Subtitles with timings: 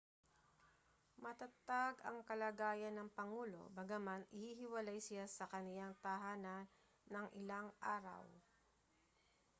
[1.23, 6.63] matatag ang kalagayan ng pangulo bagaman ihihiwalay siya sa kaniyang tahanan
[7.11, 8.25] nang ilang araw